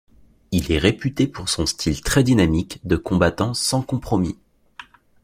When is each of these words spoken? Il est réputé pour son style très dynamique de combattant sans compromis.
Il 0.51 0.71
est 0.71 0.79
réputé 0.79 1.27
pour 1.27 1.47
son 1.47 1.67
style 1.67 2.01
très 2.01 2.23
dynamique 2.23 2.79
de 2.83 2.95
combattant 2.95 3.53
sans 3.53 3.83
compromis. 3.83 4.35